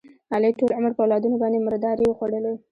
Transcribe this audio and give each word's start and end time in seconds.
علي 0.33 0.51
ټول 0.59 0.71
عمر 0.77 0.91
په 0.95 1.01
اولادونو 1.03 1.35
باندې 1.41 1.63
مردارې 1.65 2.05
وخوړلې. 2.07 2.53